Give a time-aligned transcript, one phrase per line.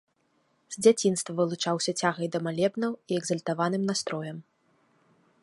[0.75, 4.37] З дзяцінства вылучаўся цягай да малебнаў і экзальтаваным настроем.